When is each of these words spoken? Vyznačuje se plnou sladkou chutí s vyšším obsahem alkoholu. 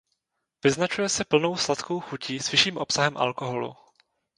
Vyznačuje 0.63 1.09
se 1.09 1.23
plnou 1.25 1.57
sladkou 1.57 1.99
chutí 1.99 2.39
s 2.39 2.51
vyšším 2.51 2.77
obsahem 2.77 3.17
alkoholu. 3.17 3.75